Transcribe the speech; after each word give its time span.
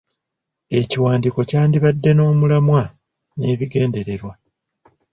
Ekiwandiiko 0.79 1.39
kyandibadde 1.49 2.11
n'omulamwa 2.13 2.81
n'ebigendererwa. 3.37 4.33